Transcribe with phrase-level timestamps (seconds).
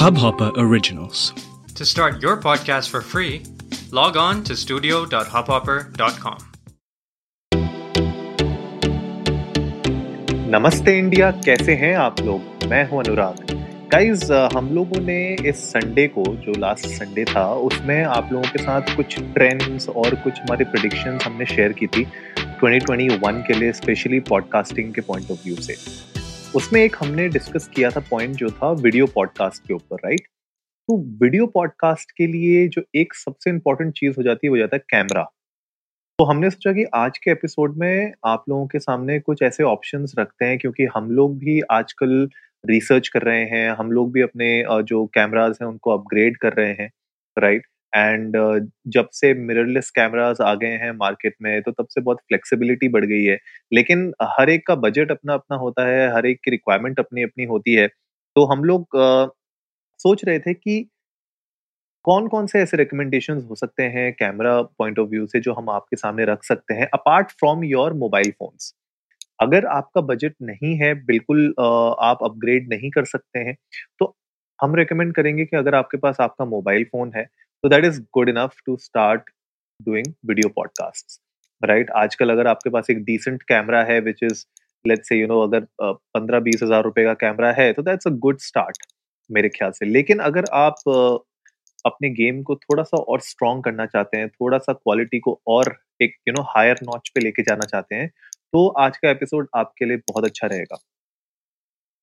[0.00, 1.34] Hubhopper Originals.
[1.74, 3.42] To start your podcast for free,
[3.92, 6.38] log on to studio.hubhopper.com.
[10.50, 13.52] नमस्ते India कैसे हैं आप लोग मैं हूँ अनुराग
[13.92, 18.62] गाइस हम लोगों ने इस संडे को जो लास्ट संडे था उसमें आप लोगों के
[18.62, 22.06] साथ कुछ ट्रेंड्स और कुछ हमारे प्रिडिक्शंस हमने शेयर की थी
[22.64, 25.76] 2021 के लिए स्पेशली पॉडकास्टिंग के पॉइंट ऑफ़ व्यू से
[26.54, 30.20] उसमें एक हमने डिस्कस किया था पॉइंट जो था वीडियो पॉडकास्ट के ऊपर राइट
[30.88, 34.76] तो वीडियो पॉडकास्ट के लिए जो एक सबसे इम्पोर्टेंट चीज़ हो जाती है, वो जाता
[34.76, 35.22] है कैमरा
[36.18, 40.14] तो हमने सोचा कि आज के एपिसोड में आप लोगों के सामने कुछ ऐसे ऑप्शंस
[40.18, 42.28] रखते हैं, क्योंकि हम लोग भी आजकल
[42.64, 46.72] रिसर्च कर रहे हैं, हम लोग भी अपने जो कैमराज हैं, उनको अपग्रेड कर रहे
[46.72, 46.90] हैं
[47.38, 52.00] राइट एंड uh, जब से मिररलेस कैमराज आ गए हैं मार्केट में तो तब से
[52.00, 53.38] बहुत फ्लेक्सिबिलिटी बढ़ गई है।
[53.72, 57.44] लेकिन हर एक का बजट अपना अपना होता है हर एक की रिक्वायरमेंट अपनी अपनी
[57.46, 57.86] होती है।
[58.36, 59.28] तो हम लोग uh,
[60.00, 60.84] सोच रहे थे कि
[62.04, 65.70] कौन कौन से ऐसे रिकमेंडेशन हो सकते हैं कैमरा पॉइंट ऑफ़ व्यू से जो हम
[65.70, 68.74] आपके सामने रख सकते हैं apart from your mobile phones
[69.40, 73.56] अगर आपका बजट नहीं है बिल्कुल uh, आप अपग्रेड नहीं कर सकते हैं
[73.98, 74.14] तो
[74.60, 77.26] हम रेकमेंड करेंगे कि अगर आपके पास आपका मोबाइल फ़ोन है
[77.64, 79.30] तो that is good enough to start
[79.80, 81.20] doing video podcast
[81.62, 84.44] right आजकल अगर आपके पास एक डिसेंट कैमरा है which is
[84.84, 88.10] let's say you know अगर पंद्रह बीस हज़ार रुपए का कैमरा है तो दैट्स अ
[88.18, 88.86] गुड स्टार्ट
[89.30, 90.88] मेरे ख्याल से। लेकिन अगर आप
[91.84, 95.76] अपने गेम को थोड़ा सा और स्ट्रॉन्ग करना चाहते हैं थोड़ा सा क्वालिटी को और
[96.02, 98.08] एक यू नो हायर नॉच पे लेके जाना चाहते हैं
[98.52, 100.76] तो आज का एपिसोड आपके लिए बहुत अच्छा रहेगा।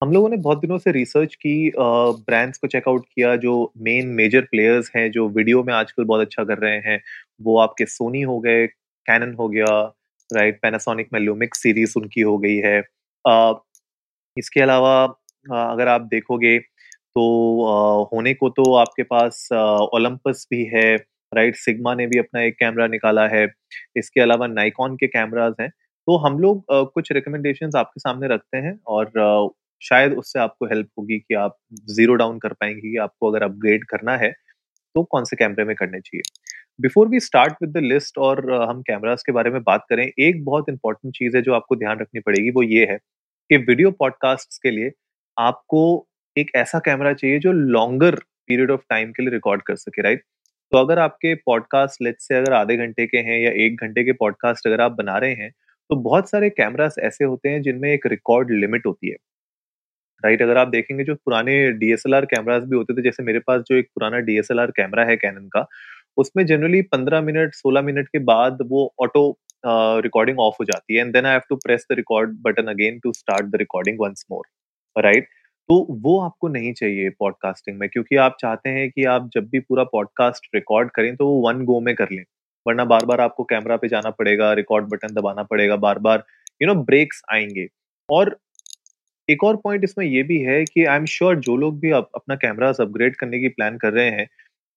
[0.02, 4.42] हम लोगों ने बहुत दिनों से रिसर्च की ब्रांड्स को चेकआउट किया जो मेन मेजर
[4.52, 7.00] प्लेयर्स हैं जो वीडियो में आजकल बहुत अच्छा कर रहे हैं
[7.42, 8.66] वो आपके सोनी हो गए
[9.06, 9.68] कैनन हो गया
[10.30, 12.82] राइट पैनासोनिक में लूमिक सीरीज़ उनकी हो गई है।
[13.26, 13.56] uh,
[14.38, 15.04] इसके अलावा
[15.46, 17.24] अगर आप देखोगे तो
[17.64, 20.96] uh, होने को तो आपके पास ओलंपस भी है
[21.32, 23.46] राइट सिग्मा ने भी अपना एक कैमरा निकाला है।
[23.98, 28.80] इसके अलावा नाइकॉन के कैमराज हैं। तो हम लोग कुछ रिकमेंडेशंस आपके सामने रखते हैं
[28.88, 29.12] और
[29.82, 31.58] शायद उससे आपको हेल्प होगी कि आप
[31.92, 34.32] ज़ीरो डाउन कर पाएँगे कि आपको अगर अपग्रेड करना है
[34.96, 36.22] तो कौन से कैमरे में करने चाहिए।
[36.80, 40.44] Before we start with the list और हम कैमरास के बारे में बात करें, एक
[40.46, 42.98] बहुत इंपॉर्टेंट चीज़ है जो आपको ध्यान रखनी पड़ेगी वो ये है
[43.50, 44.92] कि वीडियो पॉडकास्ट के लिए
[45.38, 45.84] आपको
[46.36, 48.16] एक ऐसा कैमरा चाहिए जो लॉन्गर
[48.48, 50.24] पीरियड ऑफ़ टाइम के लिए रिकॉर्ड कर सके राइट
[50.72, 54.12] तो अगर आपके पॉडकास्ट लेट से अगर आधे घंटे के हैं या एक घंटे के
[54.14, 55.52] पॉडकास्ट अगर आप बना रहे हैं
[55.90, 59.16] तो बहुत सारे कैमरास ऐसे होते हैं जिनमें एक रिकॉर्ड लिमिट होती है।
[60.24, 63.76] राइट, अगर आप देखेंगे जो पुराने डीएसएलआर कैमरास भी होते थे, जैसे मेरे पास जो
[63.76, 65.66] एक पुराना डीएसएलआर कैमरा है कैनन का,
[66.18, 69.30] उसमें जनरली पंद्रह मिनट, सोलह मिनट के बाद वो ऑटो
[70.02, 73.00] रिकॉर्डिंग ऑफ़ हो जाती है and then I have to press the record button again
[73.00, 74.46] to start the recording once more
[74.96, 75.28] right
[75.70, 79.60] तो वो आपको नहीं चाहिए पॉडकास्टिंग में, क्योंकि आप चाहते हैं कि आप जब भी
[79.60, 82.24] पूरा पॉडकास्ट रिकॉर्ड करें तो वो वन गो में कर लें,
[82.66, 86.24] वरना बार बार आपको कैमरा पे जाना पड़ेगा रिकॉर्ड बटन दबाना पड़ेगा बार बार
[86.62, 87.68] यू नो ब्रेक्स आएँगे,
[88.10, 88.38] और
[89.30, 92.10] एक और पॉइंट इसमें ये भी है कि आई एम श्योर जो लोग भी अप,
[92.16, 94.28] अपना कैमरा अपग्रेड करने की प्लान कर रहे हैं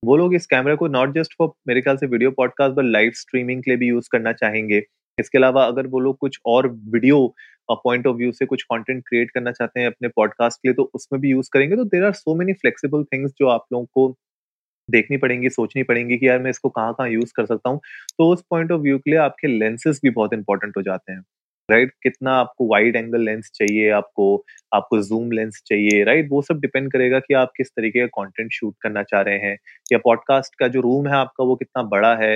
[0.02, 3.10] वो लोग इस कैमरा को नॉट जस्ट फॉर मेरे ख्याल से video podcast but live
[3.16, 4.82] streaming के लिए भी यूज़ करना चाहेंगे।
[5.18, 7.26] इसके अलावा अगर वो लोग कुछ और वीडियो
[7.68, 10.90] पॉइंट ऑफ़ व्यू से कुछ कंटेंट क्रिएट करना चाहते हैं अपने पॉडकास्ट के लिए तो
[10.94, 14.14] उसमें भी यूज़ करेंगे। तो there are so many flexible things जो आप लोगों को
[14.88, 17.80] देखनी पड़ेंगी सोचनी पड़ेंगी कि यार मैं इसको कहाँ कहाँ यूज़ कर सकता हूँ।
[18.18, 21.22] तो उस पॉइंट ऑफ़ व्यू के लिए आपके लेंसेज भी बहुत इंपॉर्टेंट हो जाते हैं।
[21.70, 26.60] राइट कितना आपको वाइड एंगल लेंस चाहिए, आपको आपको जूम लेंस चाहिए राइट वो सब
[26.60, 29.56] डिपेंड करेगा कि आप किस तरीके का कंटेंट शूट करना चाह रहे हैं।
[29.92, 32.34] या पॉडकास्ट का जो रूम है आपका वो कितना बड़ा है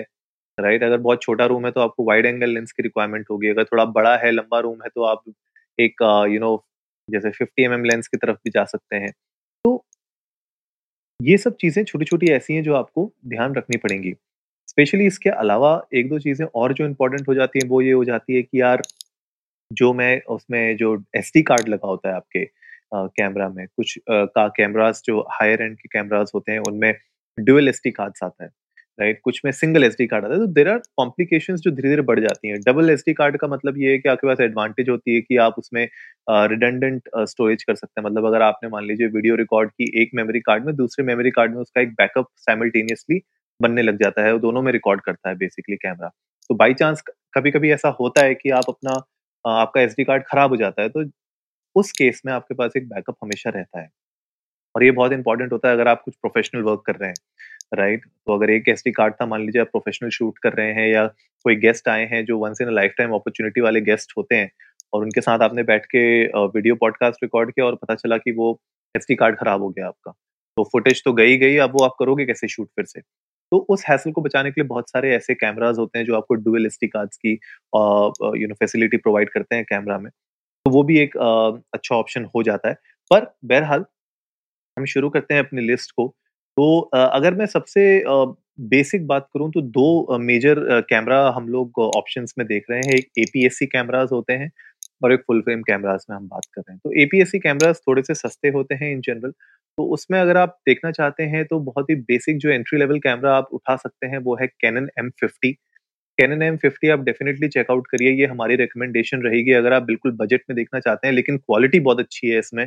[0.58, 3.64] राइट अगर बहुत छोटा रूम है तो आपको वाइड एंगल लेंस की रिक्वायरमेंट होगी। अगर
[3.64, 5.22] थोड़ा बड़ा है, लंबा रूम है तो आप
[5.78, 6.02] एक
[6.32, 6.56] यू नो
[7.08, 9.10] जैसे 50 एम mm लेंस की तरफ़ भी जा सकते हैं।
[9.64, 9.84] तो
[11.20, 14.12] ये सब चीज़ें छोटी छोटी ऐसी हैं जो आपको ध्यान रखनी पड़ेंगी।
[14.68, 18.04] स्पेशली इसके अलावा एक दो चीज़ें और जो इम्पोर्टेंट हो जाती हैं, वो ये हो
[18.04, 18.82] जाती है कि यार
[19.70, 22.44] जो मैं उसमें जो एस कार्ड लगा होता है आपके
[22.94, 26.92] कैमरा में, कुछ का कैमरास जो हायर एंड के कैमरास होते हैं, उनमें
[27.38, 28.50] ड्यूअल एस कार्ड्स आता है
[28.98, 32.02] राइट कुछ में सिंगल एसडी कार्ड आता है। तो देर आर कॉम्प्लिकेशन जो धीरे धीरे
[32.02, 35.14] बढ़ जाती हैं। डबल एसडी कार्ड का मतलब ये है कि आपके पास एडवांटेज होती
[35.14, 35.82] है कि आप उसमें
[36.50, 40.40] रिडेंडेंट स्टोरेज कर सकते हैं। मतलब अगर आपने मान लीजिए वीडियो रिकॉर्ड की एक मेमोरी
[40.40, 43.20] कार्ड में, दूसरे मेमोरी कार्ड में उसका एक बैकअप साइमल्टेनियसली
[43.60, 46.10] बनने लग जाता है। वो दोनों में रिकॉर्ड करता है बेसिकली कैमरा
[46.50, 47.02] तो बाई चांस
[47.34, 48.94] कभी कभी ऐसा होता है कि आप अपना
[49.44, 51.04] आपका एसडी कार्ड खराब हो जाता है तो
[51.76, 53.88] उस केस में आपके पास एक बैकअप हमेशा रहता है।
[54.74, 57.16] और ये बहुत इंपॉर्टेंट होता है अगर आप कुछ प्रोफेशनल वर्क कर रहे हैं,
[57.74, 58.04] राइट?
[58.04, 61.06] तो अगर एक एसडी कार्ड था, मान लीजिए आप प्रोफेशनल शूट कर रहे हैं या
[61.44, 64.50] कोई गेस्ट आए हैं जो once in lifetime opportunity वाले गेस्ट होते हैं
[64.92, 66.02] और उनके साथ आपने बैठ के
[66.46, 68.58] वीडियो पॉडकास्ट रिकॉर्ड किया और पता चला कि वो
[68.94, 70.12] एसडी कार्ड खराब हो गया आपका।
[70.56, 73.00] तो फुटेज तो गई गई, अब वो आप करोगे कैसे शूट फिर से?
[73.54, 76.34] तो उस हैसल को बचाने के लिए बहुत सारे ऐसे कैमराज होते हैं जो आपको
[76.44, 77.32] डुअल एस कार्ड्स की
[78.42, 81.16] यू नो फैसिलिटी प्रोवाइड करते हैं कैमरा में। तो वो भी एक
[81.74, 82.74] अच्छा ऑप्शन हो जाता है।
[83.10, 83.84] पर बहरहाल,
[84.76, 86.08] हम शुरू करते हैं अपनी लिस्ट को।
[86.56, 87.82] तो अगर मैं सबसे
[88.70, 90.56] बेसिक बात करूँ तो दो मेजर
[90.90, 94.50] कैमरा हम लोग ऑप्शंस में देख रहे हैं। एक एपीएससी कैमराज होते हैं।
[95.02, 98.02] और एक फुल फ्रेम कैमराज में हम बात कर रहे हैं। तो एपीएससी कैमराज थोड़े
[98.02, 99.30] से सस्ते होते हैं इन जनरल
[99.78, 103.36] तो उसमें अगर आप देखना चाहते हैं तो बहुत ही बेसिक जो एंट्री लेवल कैमरा
[103.36, 105.52] आप उठा सकते हैं, वो है Canon M fifty
[106.18, 110.42] Canon M fifty आप डेफिनेटली चेकआउट करिए, ये हमारी रिकमेंडेशन रहेगी, अगर आप बिल्कुल बजट
[110.50, 112.66] में देखना चाहते हैं, लेकिन क्वालिटी बहुत अच्छी है इसमें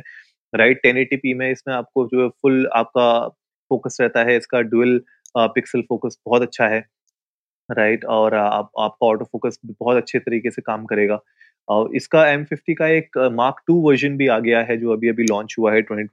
[0.52, 3.28] राइट टेन एटी पी में इसमें आपको जो है फुल आपका
[3.70, 5.00] फोकस रहता है, इसका डुअल
[5.34, 6.80] पिक्सल फोकस बहुत अच्छा है
[7.68, 11.20] राइट और आप, आपका ऑटो फोकस बहुत अच्छे तरीके से काम करेगा।
[11.96, 15.24] इसका एम फिफ्टी का एक मार्क टू वर्जन भी आ गया है, जो अभी अभी
[15.24, 16.04] लॉन्च हुआ है ट्वेंटी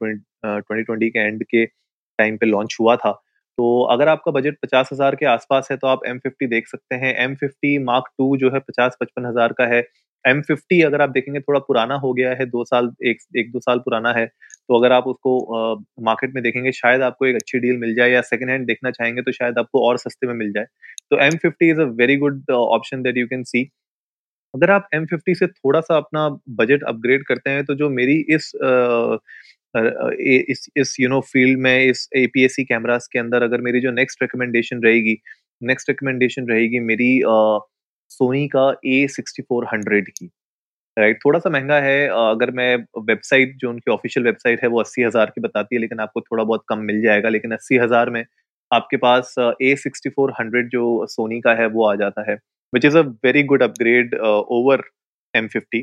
[0.82, 3.12] ट्वेंटी के एंड के टाइम पे लॉन्च हुआ था।
[3.58, 6.94] तो अगर आपका बजट पचास हज़ार के आसपास है तो आप एम फिफ्टी देख सकते
[6.96, 9.82] हैं। एम फिफ्टी मार्क टू जो है पचास पचपन हज़ार का है।
[10.24, 13.60] एम फिफ्टी अगर आप देखेंगे, थोड़ा पुराना हो गया है, दो साल, एक एक, दो
[13.60, 15.32] साल पुराना है तो अगर आप उसको
[16.04, 19.22] मार्केट में देखेंगे, शायद आपको एक अच्छी डील मिल जाए या सेकंड हैंड देखना चाहेंगे
[19.22, 20.64] तो शायद आपको और सस्ते में मिल जाए।
[21.10, 23.64] तो M fifty is a very good option that you can see
[24.56, 28.18] अगर आप एम फिफ्टी से थोड़ा सा अपना बजट अपग्रेड करते हैं तो जो मेरी
[28.28, 29.18] इस uh,
[29.74, 34.22] इस इस यू नो फ़ील्ड में इस एपीएससी कैमरास के अंदर अगर मेरी जो नेक्स्ट
[34.22, 35.16] रिकमेंडेशन रहेगी
[35.62, 37.10] नेक्स्ट रिकमेंडेशन रहेगी मेरी
[38.10, 40.30] सोनी का ए सिक्सटी फोर हंड्रेड की
[40.96, 45.02] राइट थोड़ा सा महँगा है अगर मैं वेबसाइट जो उनकी ऑफिशियल वेबसाइट है वो अस्सी
[45.02, 48.24] हज़ार की बताती है लेकिन आपको थोड़ा बहुत कम मिल जाएगा लेकिन अस्सी हज़ार में
[48.70, 52.36] आपके पास ए सिक्सटी फोर हंड्रेड जो सोनी का है वो आ जाता है।
[52.72, 54.82] Which is a very good upgrade over
[55.34, 55.80] M fifty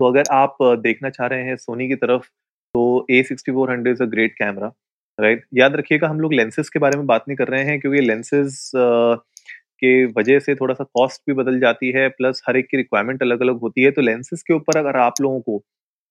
[0.00, 2.26] तो अगर आप देखना चाह रहे हैं सोनी की तरफ़
[2.74, 4.72] तो A sixty four hundred is a great camera
[5.18, 8.00] right याद रखिएगा, हम लोग लेंसेज के बारे में बात नहीं कर रहे हैं, क्योंकि
[8.00, 12.76] लेंसेज के वजह से थोड़ा सा कॉस्ट भी बदल जाती है प्लस हर एक की
[12.76, 15.62] रिक्वायरमेंट अलग अलग होती है। तो लेंसेज के ऊपर अगर आप लोगों को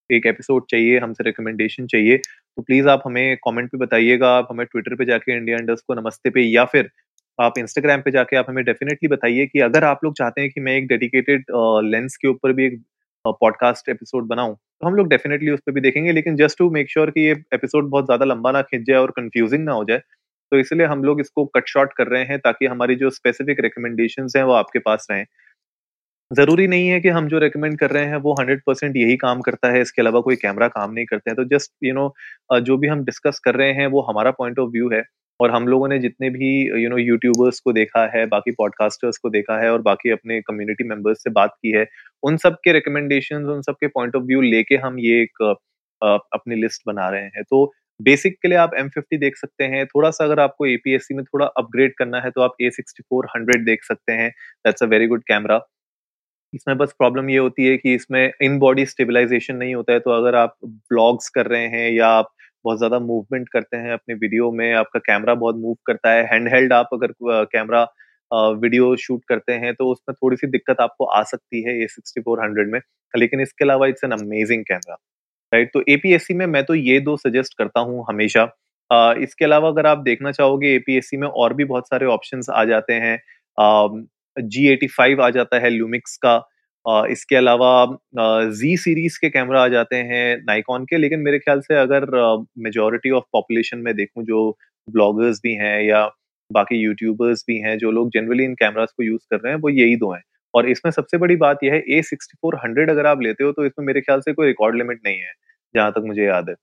[0.09, 4.65] एक एपिसोड चाहिए, हमसे रिकमेंडेशन चाहिए तो प्लीज़ आप हमें कमेंट पे बताइएगा, आप हमें
[4.65, 6.89] ट्विटर पे जाके इंडिया इंडस्ट को नमस्ते पे, या फिर
[7.39, 10.61] आप इंस्टाग्राम पे जाके आप हमें डेफिनेटली बताइए कि अगर आप लोग चाहते हैं कि
[10.61, 11.43] मैं एक डेडिकेटेड
[11.85, 12.79] लेंस के ऊपर भी एक
[13.25, 16.89] पॉडकास्ट एपिसोड बनाऊँ तो हम लोग डेफिनेटली उस पर भी देखेंगे। लेकिन जस्ट टू मेक
[16.91, 20.01] श्योर कि ये एपिसोड बहुत ज़्यादा लंबा ना खिंच जाए और कंफ्यूजिंग ना हो जाए
[20.51, 24.27] तो इसलिए हम लोग इसको कट शॉर्ट कर रहे हैं ताकि हमारी जो स्पेसिफिक रिकमेंडेशन
[24.35, 25.25] हैं वो आपके पास रहें।
[26.31, 29.41] ज़रूरी नहीं है कि हम जो रेकमेंड कर रहे हैं वो हंड्रेड परसेंट यही काम
[29.41, 32.77] करता है, इसके अलावा कोई कैमरा काम नहीं करते हैं। तो जस्ट यू नो जो
[32.77, 35.03] भी हम डिस्कस कर रहे हैं वो हमारा पॉइंट ऑफ़ व्यू है।
[35.39, 36.49] और हम लोगों ने जितने भी
[36.83, 40.83] यू नो यूट्यूबर्स को देखा है, बाकी पॉडकास्टर्स को देखा है और बाकी अपने कम्युनिटी
[40.89, 41.85] मेंबर्स से बात की है,
[42.23, 45.43] उन सब के रिकमेंडेशन उन सब के पॉइंट ऑफ़ व्यू लेके हम ये एक
[46.01, 47.65] अपनी लिस्ट बना रहे हैं। तो
[47.99, 51.23] बेसिक के लिए आप एम फिफ्टी देख सकते हैं। थोड़ा सा अगर आपको एपीएससी में
[51.25, 54.29] थोड़ा अपग्रेड करना है तो आप ए सिक्सटी फोर हंड्रेड देख सकते हैं।
[54.65, 55.59] That's a very good camera
[56.53, 60.11] इसमें बस प्रॉब्लम ये होती है कि इसमें इन बॉडी स्टेबलाइजेशन नहीं होता है। तो
[60.13, 62.29] अगर आप ब्लॉग्स कर रहे हैं या आप
[62.65, 66.47] बहुत ज़्यादा मूवमेंट करते हैं अपने वीडियो में, आपका कैमरा बहुत मूव करता है। हैंड
[66.47, 67.83] हेल्ड आप अगर कैमरा
[68.31, 72.21] वीडियो शूट करते हैं तो उसमें थोड़ी सी दिक्कत आपको आ सकती है ए सिक्सटी
[72.21, 72.79] फोर हंड्रेड में,
[73.13, 74.97] लेकिन इसके अलावा it's an amazing camera
[75.51, 78.43] right तो एपीएससी में मैं तो ये दो सजेस्ट करता हूँ हमेशा।
[79.19, 82.93] इसके अलावा अगर आप देखना चाहोगे एपीएससी में और भी बहुत सारे ऑप्शन आ जाते
[82.95, 83.17] हैं।
[84.37, 86.37] जी एटी फाइव आ जाता है ल्यूमिक्स का।
[87.07, 87.69] इसके अलावा
[88.51, 92.05] जी सीरीज़ के कैमरा आ जाते हैं नाइकॉन के, लेकिन मेरे ख्याल से अगर
[92.59, 94.49] मेजोरिटी ऑफ़ पॉपुलेशन में देखूँ जो
[94.87, 96.05] ब्लॉगर्स भी हैं या
[96.51, 99.69] बाकी यूट्यूबर्स भी हैं, जो लोग जनरली इन कैमरास को यूज़ कर रहे हैं, वो
[99.71, 100.21] यही दो हैं।
[100.53, 103.51] और इसमें सबसे बड़ी बात यह है ए सिक्सटी फोर हंड्रेड अगर आप लेते हो
[103.51, 105.31] तो इसमें मेरे ख्याल से कोई रिकॉर्ड लिमिट नहीं है,
[105.75, 106.55] जहाँ तक मुझे याद है।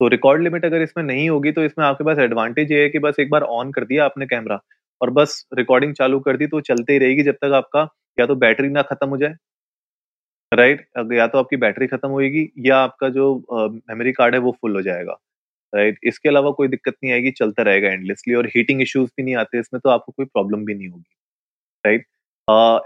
[0.00, 2.98] तो रिकॉर्ड लिमिट अगर इसमें नहीं होगी तो इसमें आपके पास एडवांटेज ये है कि
[3.00, 4.60] बस एक बार ऑन कर दिया आपने कैमरा
[5.00, 7.88] और बस रिकॉर्डिंग चालू कर दी तो चलते ही रहेगी जब तक आपका
[8.18, 9.34] या तो बैटरी ना खत्म हो जाए।
[10.52, 14.74] राइट या तो आपकी बैटरी खत्म होगी या आपका जो मेमोरी कार्ड है वो फुल
[14.76, 15.18] हो जाएगा।
[15.72, 19.34] राइट इसके अलावा कोई दिक्कत नहीं आएगी चलता रहेगा एंडलेसली और हीटिंग इश्यूज़ भी नहीं
[19.36, 21.14] आते इसमें तो आपको कोई प्रॉब्लम भी नहीं होगी।
[21.84, 22.06] राइट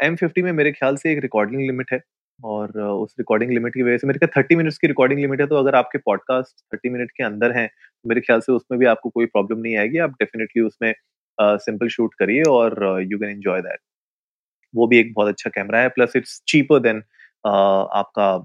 [0.05, 2.01] एम फिफ्टी में मेरे ख्याल से एक रिकॉर्डिंग लिमिट है
[2.41, 5.41] और uh, उस रिकॉर्डिंग लिमिट की वजह से मेरे ख्याल थर्टी मिनट्स की रिकॉर्डिंग लिमिट
[5.41, 8.79] है तो अगर आपके पॉडकास्ट थर्टी मिनट के अंदर हैं तो मेरे ख्याल से उसमें
[8.81, 10.93] भी आपको कोई प्रॉब्लम नहीं आएगी। आप डेफिनेटली उसमें
[11.41, 13.81] सिंपल शूट करिए और यू कैन एंजॉय दैट
[14.75, 17.03] वो भी एक बहुत अच्छा कैमरा है प्लस इट्स चीपर देन
[17.47, 18.45] आपका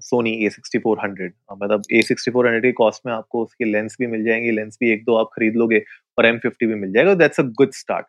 [0.00, 3.64] Sony A sixty four hundred मतलब ए सिक्सटी फोर हंड्रेड की कॉस्ट में आपको उसकी
[3.64, 5.84] लेंस भी मिल जाएँगी लेंस भी एक दो आप खरीद लोगे
[6.18, 8.06] और एम फिफ्टी भी मिल जाएगा दैट्स अ गुड स्टार्ट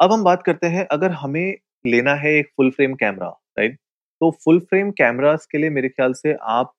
[0.00, 3.76] अब हम बात करते हैं, अगर हमें लेना है एक फुल फ्रेम कैमरा राइट
[4.20, 6.72] तो फुल फ्रेम कैमरास के लिए मेरे ख्याल से आप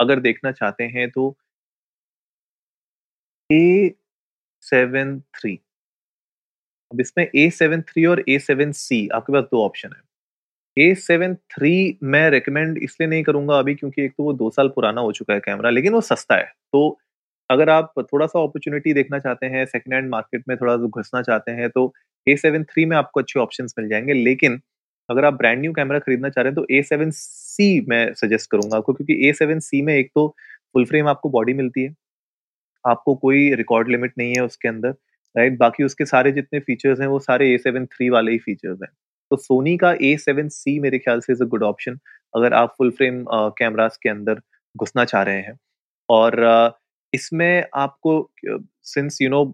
[0.00, 1.36] अगर देखना चाहते हैं तो
[3.52, 3.94] ए
[4.62, 5.58] सेवन थ्री
[6.90, 10.02] अब इसमें ए सेवन थ्री और ए सेवन सी आपके पास दो ऑप्शन है।
[10.76, 14.68] ए सेवन थ्री मैं रिकमेंड इसलिए नहीं करूँगा अभी क्योंकि एक तो वो दो साल
[14.74, 16.98] पुराना हो चुका है कैमरा लेकिन वो सस्ता है। तो
[17.50, 21.22] अगर आप थोड़ा सा अपॉर्चुनिटी देखना चाहते हैं सेकेंड हैंड मार्केट में थोड़ा सा घुसना
[21.22, 21.92] चाहते हैं तो
[22.26, 24.60] ए सेवन थ्री में आपको अच्छे ऑप्शन मिल जाएँगे। लेकिन
[25.08, 28.50] अगर आप ब्रांड न्यू कैमरा खरीदना चाह रहे हैं तो ए सेवन सी मैं सजेस्ट
[28.50, 30.28] करूँगा आपको, क्योंकि ए सेवन सी में एक तो
[30.74, 31.94] फुल फ्रेम आपको बॉडी मिलती है।
[32.84, 34.94] आपको कोई रिकॉर्ड लिमिट नहीं है उसके अंदर
[35.34, 38.78] राइट बाकी उसके सारे जितने फीचर्स हैं वो सारे ए सेवन थ्री वाले ही फीचर्स
[38.82, 38.90] हैं।
[39.30, 41.98] तो सोनी का ए सेवन सी मेरे ख्याल से इज़ अ गुड ऑप्शन
[42.34, 43.24] अगर आप फुल फ्रेम
[43.58, 44.40] कैमरास के अंदर
[44.74, 45.58] घुसना चाह रहे हैं।
[46.08, 46.72] और uh,
[47.12, 48.12] इसमें आपको
[48.84, 49.44] सिंस यू नो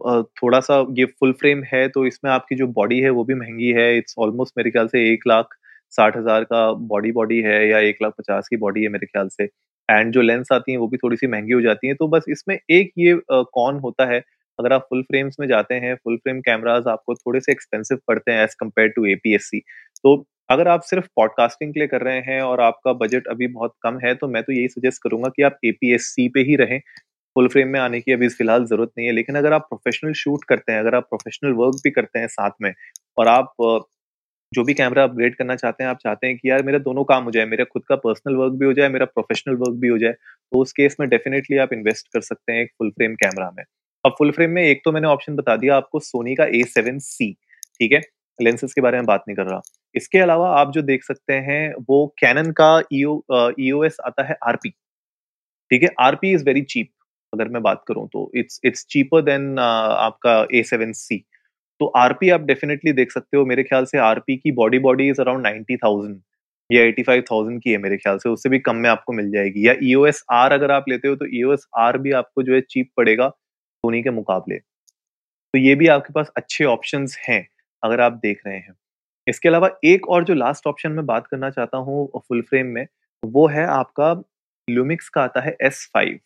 [0.43, 3.71] थोड़ा सा ये फुल फ्रेम है तो इसमें आपकी जो बॉडी है वो भी महँगी
[3.73, 5.55] है। इट्स ऑलमोस्ट मेरे ख्याल से एक लाख
[5.93, 9.29] साठ हज़ार का बॉडी बॉडी है या एक लाख पचास की बॉडी है मेरे ख्याल
[9.29, 9.49] से।
[9.89, 12.25] एंड जो लेंस आती हैं, वो भी थोड़ी सी महँगी हो जाती हैं तो बस
[12.31, 14.19] इसमें एक ये कौन होता है,
[14.59, 18.33] अगर आप फुल फ्रेम्स में जाते हैं फुल फ्रेम कैमराज आपको थोड़े से एक्सपेंसिव पड़ते
[18.33, 19.61] हैं एज कंपेयर टू एपीएससी
[20.05, 20.17] तो
[20.51, 23.99] अगर आप सिर्फ़ पॉडकास्टिंग के लिए कर रहे हैं और आपका बजट अभी बहुत कम
[24.01, 26.79] है तो मैं तो यही सजेस्ट करूँगा कि आप एपीएससी पे ही रहें।
[27.37, 30.45] फुल फ्रेम में आने की अभी फ़िलहाल ज़रूरत नहीं है, लेकिन अगर आप प्रोफेशनल शूट
[30.49, 32.73] करते हैं, अगर आप प्रोफेशनल वर्क भी करते हैं साथ में,
[33.19, 33.55] और आप
[34.57, 37.25] जो भी कैमरा अपग्रेड करना चाहते हैं, आप चाहते हैं कि यार मेरा दोनों काम
[37.25, 39.99] हो जाए, मेरा खुद का पर्सनल वर्क भी हो जाए, मेरा प्रोफेशनल वर्क भी हो
[39.99, 43.51] जाए तो उस केस में डेफिनेटली आप इन्वेस्ट कर सकते हैं एक फुल फ्रेम कैमरा
[43.57, 43.65] में।
[44.05, 46.99] अब फुल फ्रेम में एक तो मैंने ऑप्शन बता दिया आपको सोनी का ए सेवन
[47.01, 47.33] सी
[47.81, 48.01] ठीक है?
[48.39, 49.61] लेंसेज के बारे में बात नहीं कर रहा।
[49.95, 53.21] इसके अलावा आप जो देख सकते हैं, वो कैनन का ईओ
[53.61, 54.71] ईओएस आता है आरपी
[55.71, 55.89] ठीक है?
[56.01, 56.91] आरपी इज़ वेरी चीप
[57.33, 61.25] अगर मैं बात करूँ तो। इट्स इट्स चीपर देन आपका ए सेवन सी
[61.81, 65.21] तो आरपी आप डेफिनेटली देख सकते हो, मेरे ख्याल से आरपी की body body is
[65.21, 66.21] around ninety thousand
[66.71, 69.31] या एटी फाइव थाउज़ेंड की है मेरे ख्याल से, उससे भी कम में आपको मिल
[69.33, 72.43] जाएगी। या ई एस आर अगर आप लेते हो तो ई एस आर भी आपको
[72.43, 77.47] जो है चीप पड़ेगा सोनी के मुकाबले। तो ये भी आपके पास अच्छे ऑप्शन हैं,
[77.83, 78.75] अगर आप देख रहे हैं।
[79.27, 82.87] इसके अलावा एक और जो लास्ट ऑप्शन में बात करना चाहता हूँ फुल फ्रेम में,
[83.23, 84.13] वो है आपका
[84.69, 86.19] लुमिक्स का आता है S five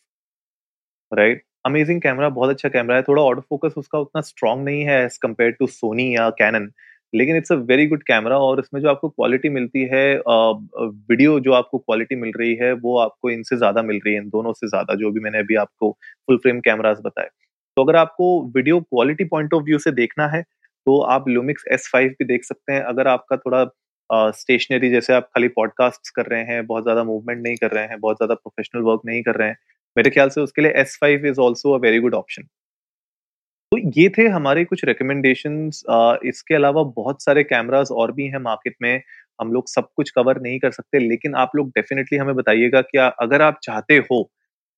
[1.12, 5.04] right amazing camera बहुत अच्छा कैमरा है। थोड़ा ऑटो फोकस उसका उतना स्ट्रॉन्ग नहीं है
[5.04, 6.70] एज कंपेयर टू सोनी या कैनन
[7.12, 11.52] लेकिन it's a very good camera और इसमें जो आपको क्वालिटी मिलती है वीडियो जो
[11.52, 14.68] आपको क्वालिटी मिल रही है, वो आपको इनसे ज़्यादा मिल रही है, इन दोनों से
[14.68, 15.90] ज़्यादा, जो भी मैंने अभी आपको
[16.28, 17.28] फुल फ्रेम कैमराज बताए।
[17.76, 20.42] तो अगर आपको video quality point of view से देखना है
[20.86, 23.64] तो आप लूमिक्स एस फाइव भी देख सकते हैं। अगर आपका थोड़ा
[24.32, 27.98] स्टेशनरी जैसे आप खाली पॉडकास्ट कर रहे हैं, बहुत ज़्यादा मूवमेंट नहीं कर रहे हैं,
[28.00, 29.56] बहुत ज़्यादा प्रोफेशनल वर्क नहीं कर रहे हैं
[29.96, 32.42] मेरे ख्याल से उसके लिए S five is also a very good option
[33.72, 35.58] तो ये थे हमारे कुछ रिकमेंडेशन
[36.28, 39.02] इसके अलावा बहुत सारे कैमराज और भी हैं मार्केट में,
[39.38, 42.98] हम लोग सब कुछ कवर नहीं कर सकते, लेकिन आप लोग डेफिनेटली हमें बताइएगा कि
[42.98, 44.22] अगर आप चाहते हो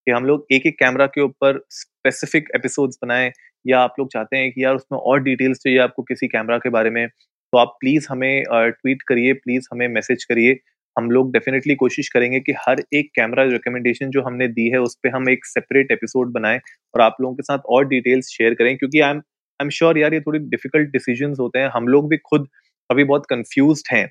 [0.06, 3.30] कि हम लोग एक एक कैमरा के ऊपर स्पेसिफिक एपिसोड्स बनाएँ,
[3.64, 6.68] या आप लोग चाहते हैं कि यार उसमें और डिटेल्स चाहिए आपको किसी कैमरा के
[6.70, 10.54] बारे में तो आप प्लीज़ हमें ट्वीट करिए प्लीज़ हमें मैसेज करिए।
[10.98, 14.96] हम लोग डेफिनेटली कोशिश करेंगे कि हर एक कैमरा रिकमेंडेशन जो हमने दी है उस
[14.96, 16.60] पर हम एक सेपरेट एपिसोड बनाएँ
[16.94, 19.98] और आप लोगों के साथ और डिटेल्स शेयर करें क्योंकि I am I am sure
[19.98, 22.48] यार ये थोड़ी डिफ़िकल्ट डिसीज़न होते हैं। हम लोग भी खुद
[22.90, 24.08] अभी बहुत कंफ्यूज हैं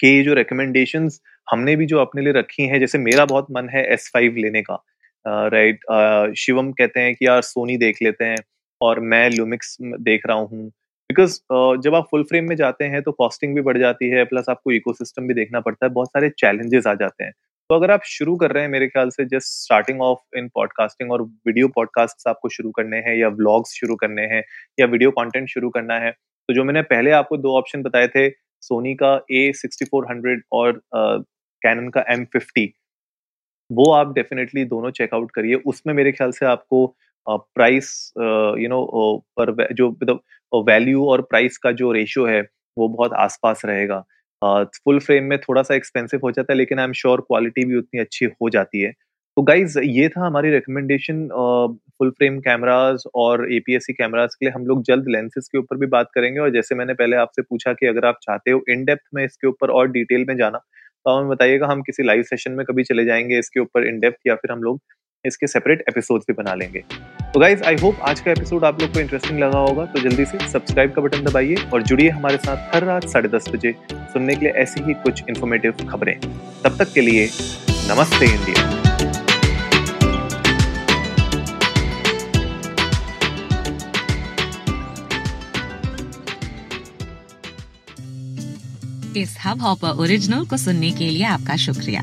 [0.00, 1.08] कि ये जो रिकमेंडेशन
[1.50, 4.62] हमने भी जो अपने लिए रखी हैं जैसे मेरा बहुत मन है एस फाइव लेने
[4.62, 4.84] का
[5.26, 8.36] राइट uh, uh, शिवम कहते हैं कि यार सोनी देख लेते हैं
[8.80, 10.72] और मैं लुमिक्स देख रहा हूँ।
[11.10, 14.24] बिकॉज़ uh, जब आप फुल फ्रेम में जाते हैं तो कॉस्टिंग भी बढ़ जाती है
[14.24, 17.32] प्लस आपको इकोसिस्टम भी देखना पड़ता है बहुत सारे चैलेंजेस आ जाते हैं।
[17.70, 21.12] तो अगर आप शुरू कर रहे हैं मेरे ख्याल से just starting off in podcasting
[21.12, 24.42] और वीडियो पॉडकास्ट आपको शुरू करने हैं या व्लॉग्स शुरू करने हैं
[24.80, 28.28] या वीडियो कंटेंट शुरू करना है तो जो मैंने पहले आपको दो ऑप्शन बताए थे
[28.62, 32.72] सोनी का ए सिक्सटी फोर हंड्रेड और कैनन uh, का एम फिफ्टी
[33.70, 36.86] वो आप डेफिनेटली दोनों चेकआउट करिए। उसमें मेरे ख्याल से आपको
[37.26, 37.90] प्राइस
[38.60, 38.80] यू नो
[39.38, 39.90] पर जो
[40.62, 42.40] वैल्यू और प्राइस का जो रेशियो है
[42.76, 44.04] वो बहुत आसपास रहेगा।
[44.42, 47.64] फुल uh, फ्रेम में थोड़ा सा एक्सपेंसिव हो जाता है लेकिन आई एम श्योर क्वालिटी
[47.64, 48.90] भी उतनी अच्छी हो जाती है।
[49.36, 51.26] तो गाइज़ ये था हमारी रिकमेंडेशन
[51.98, 55.86] फुल फ्रेम कैमराज और एपीएससी कैमराज के लिए। हम लोग जल्द लेंसेज के ऊपर भी
[55.86, 59.04] बात करेंगे और जैसे मैंने पहले आपसे पूछा कि अगर आप चाहते हो इन डेप्थ
[59.14, 62.64] में इसके ऊपर और डिटेल में जाना तो हमें बताइएगा हम किसी लाइव सेशन में
[62.66, 64.80] कभी चले जाएँगे इसके ऊपर इन डेप्थ या फिर हम लोग
[65.26, 66.82] इसके सेपरेट एपिसोड्स भी बना लेंगे।
[67.34, 70.24] तो गाइज़ आई होप आज का एपिसोड आप लोग को इंटरेस्टिंग लगा होगा तो जल्दी
[70.24, 74.34] से सब्सक्राइब का बटन दबाइए और जुड़िए हमारे साथ हर रात साढ़े दस बजे सुनने
[74.34, 76.18] के लिए ऐसी ही कुछ इन्फॉर्मेटिव खबरें।
[76.64, 77.28] तब तक के लिए,
[77.90, 78.72] नमस्ते इंडिया।
[89.16, 92.02] इस हब हॉपर ओरिजिनल को सुनने के लिए आपका शुक्रिया।